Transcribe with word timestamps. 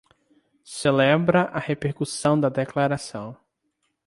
Celebra 0.65 1.43
a 1.51 1.59
repercussão 1.59 2.39
da 2.39 2.49
declaração 2.49 3.37